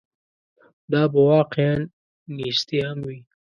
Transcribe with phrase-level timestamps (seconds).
[0.91, 1.75] دا به واقعاً
[2.35, 3.19] نیستي هم وي.